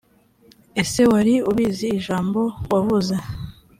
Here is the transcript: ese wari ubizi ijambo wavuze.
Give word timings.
ese 0.81 1.01
wari 1.11 1.35
ubizi 1.49 1.87
ijambo 1.97 2.41
wavuze. 2.71 3.15